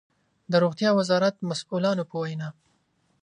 [0.51, 2.49] د روغتيا وزارت مسؤلانو په وينا